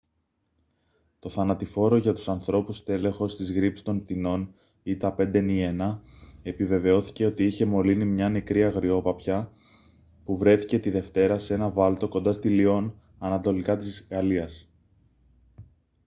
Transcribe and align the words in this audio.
το 1.19 1.29
θανατηφόρο 1.29 1.97
για 1.97 2.13
τους 2.13 2.29
ανθρώπους 2.29 2.77
στέλεχος 2.77 3.35
της 3.35 3.51
γρίπης 3.51 3.81
των 3.83 4.03
πτηνών 4.03 4.53
h5n1 4.85 5.97
επιβεβαιώθηκε 6.43 7.25
ότι 7.25 7.45
είχε 7.45 7.65
μολύνει 7.65 8.05
μια 8.05 8.29
νεκρή 8.29 8.63
αγριόπαπια 8.63 9.51
που 10.25 10.37
βρέθηκε 10.37 10.79
τη 10.79 10.89
δευτέρα 10.89 11.39
σε 11.39 11.53
έναν 11.53 11.73
βάλτο 11.73 12.07
κοντά 12.07 12.33
στη 12.33 12.49
λυών 12.49 12.93
ανατολικά 13.19 13.77
της 13.77 14.07
γαλλίας 14.11 14.69